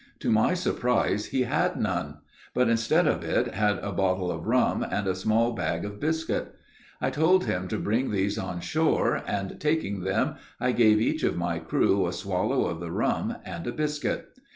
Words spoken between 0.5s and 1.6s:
surprise he